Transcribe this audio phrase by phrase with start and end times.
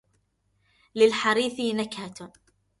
[0.95, 2.33] للحريثي نكهة